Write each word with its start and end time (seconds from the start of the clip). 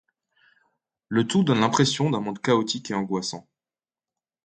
Le 1.09 1.27
tout 1.27 1.43
donne 1.43 1.59
l'impression 1.59 2.09
d’un 2.09 2.21
monde 2.21 2.41
chaotique 2.41 2.89
et 2.89 2.95
angoissant. 2.95 3.47